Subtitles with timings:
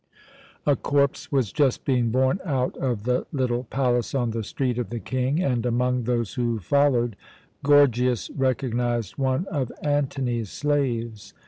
[0.65, 4.89] A corpse was just being borne out of the little palace on the Street of
[4.89, 7.15] the King and, among those who followed,
[7.61, 11.35] Gorgias recognized one of Antony's slaves.